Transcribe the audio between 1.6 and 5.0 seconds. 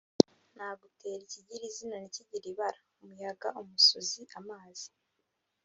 izina ntikigire ibara-Umuyaga- Umusuzi- Amazi